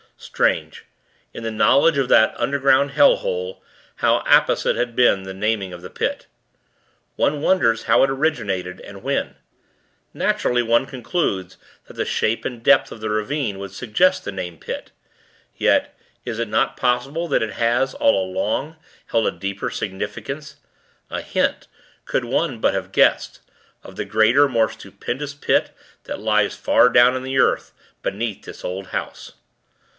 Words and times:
Strange 0.17 0.85
in 1.33 1.41
the 1.41 1.49
knowledge 1.51 1.97
of 1.97 2.07
that 2.07 2.33
underground 2.37 2.91
hell 2.91 3.17
hole 3.17 3.63
how 3.97 4.19
apposite 4.27 4.75
has 4.75 4.89
been 4.89 5.23
the 5.23 5.33
naming 5.33 5.73
of 5.73 5.81
the 5.81 5.89
Pit. 5.91 6.27
One 7.15 7.41
wonders 7.41 7.83
how 7.83 8.03
it 8.03 8.09
originated, 8.09 8.79
and 8.81 9.01
when. 9.03 9.35
Naturally, 10.13 10.61
one 10.63 10.85
concludes 10.85 11.57
that 11.85 11.93
the 11.95 12.05
shape 12.05 12.45
and 12.45 12.63
depth 12.63 12.91
of 12.91 12.99
the 12.99 13.09
ravine 13.09 13.57
would 13.57 13.71
suggest 13.71 14.23
the 14.23 14.31
name 14.31 14.57
'Pit.' 14.59 14.91
Yet, 15.55 15.95
is 16.25 16.37
it 16.37 16.47
not 16.47 16.77
possible 16.77 17.27
that 17.27 17.43
it 17.43 17.53
has, 17.53 17.95
all 17.95 18.23
along, 18.25 18.75
held 19.07 19.27
a 19.27 19.31
deeper 19.31 19.69
significance, 19.71 20.55
a 21.11 21.21
hint 21.21 21.67
could 22.05 22.25
one 22.25 22.59
but 22.59 22.75
have 22.75 22.91
guessed 22.91 23.39
of 23.83 23.95
the 23.95 24.05
greater, 24.05 24.47
more 24.49 24.69
stupendous 24.69 25.33
Pit 25.35 25.71
that 26.03 26.19
lies 26.19 26.55
far 26.55 26.89
down 26.89 27.15
in 27.15 27.21
the 27.23 27.39
earth, 27.39 27.71
beneath 28.03 28.43
this 28.45 28.63
old 28.63 28.87
house? 28.87 29.33